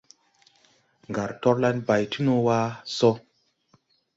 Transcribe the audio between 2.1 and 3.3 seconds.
ti no wa so.